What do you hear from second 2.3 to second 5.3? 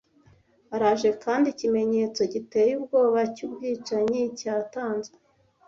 giteye ubwoba cyubwicanyi cyatanzwe.